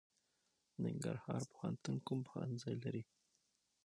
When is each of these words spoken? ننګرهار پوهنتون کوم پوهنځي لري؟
ننګرهار 0.83 1.41
پوهنتون 1.51 1.95
کوم 2.07 2.19
پوهنځي 2.27 2.75
لري؟ 2.83 3.03